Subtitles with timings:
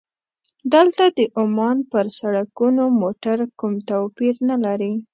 [0.73, 4.93] دلته د عمان پر سړکونو موټر کوم توپیر نه لري.